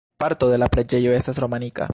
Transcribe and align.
Parto 0.21 0.49
de 0.53 0.57
la 0.63 0.69
preĝejo 0.77 1.15
estas 1.19 1.45
romanika. 1.47 1.89